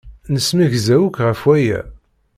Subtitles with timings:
[0.31, 1.79] Nemsegza akk ɣef waya.